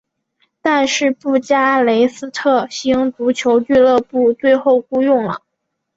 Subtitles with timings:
[0.63, 5.43] 但是布加勒斯特星足球俱乐部最后雇佣了。